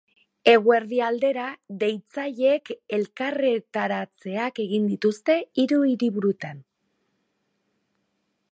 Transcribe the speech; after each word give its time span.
Eguerdi 0.51 0.99
aldera, 1.07 1.43
deitzaileek 1.83 2.71
elkarretaratzeak 2.97 4.57
egin 4.65 4.89
dituzte 4.95 5.37
hiru 5.65 5.83
hiriburuetan. 5.91 6.65